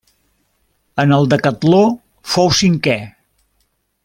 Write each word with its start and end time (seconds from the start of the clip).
En 1.03 1.13
el 1.17 1.29
decatló 1.33 1.83
fou 2.37 2.53
cinquè. 2.65 2.97